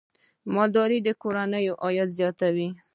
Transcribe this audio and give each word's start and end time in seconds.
مالداري 0.53 0.99
د 1.03 1.09
کورنیو 1.21 1.79
عاید 1.83 2.09
زیاتوي. 2.19 2.69